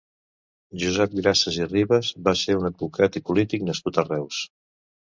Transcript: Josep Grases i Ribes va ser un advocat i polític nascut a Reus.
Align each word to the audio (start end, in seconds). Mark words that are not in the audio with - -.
Josep 0.83 1.13
Grases 1.19 1.59
i 1.61 1.67
Ribes 1.75 2.11
va 2.29 2.35
ser 2.47 2.59
un 2.63 2.69
advocat 2.73 3.21
i 3.21 3.25
polític 3.31 3.71
nascut 3.71 4.07
a 4.07 4.11
Reus. 4.13 4.43